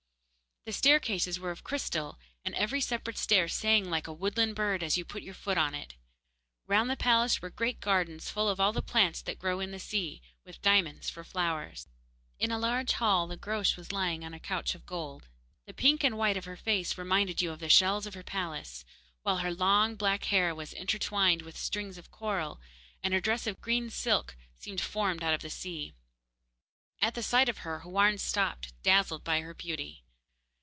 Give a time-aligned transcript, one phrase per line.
[0.63, 4.95] The staircases were of crystal, and every separate stair sang like a woodland bird as
[4.95, 5.95] you put your foot on it.
[6.67, 9.79] Round the palace were great gardens full of all the plants that grow in the
[9.79, 11.87] sea, with diamonds for flowers.
[12.37, 15.29] In a large hall the Groac'h was lying on a couch of gold.
[15.65, 18.85] The pink and white of her face reminded you of the shells of her palace,
[19.23, 22.61] while her long black hair was intertwined with strings of coral,
[23.01, 25.95] and her dress of green silk seemed formed out of the sea.
[27.01, 30.03] At the sight of her Houarn stopped, dazzled by her beauty.